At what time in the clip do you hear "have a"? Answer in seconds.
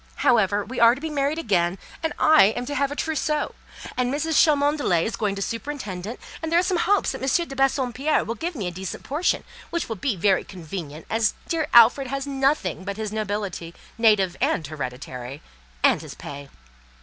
2.73-2.95